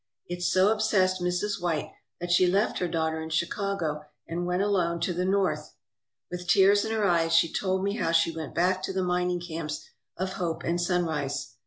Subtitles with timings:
[0.25, 1.61] It so obsessed Mrs.
[1.61, 5.75] White that she left her daughter in Chicago and went alone to the North.
[6.31, 9.39] With tears in her eyes, she told me how she went back to the mining
[9.39, 9.85] camps
[10.17, 11.53] of Hope and Sunrise.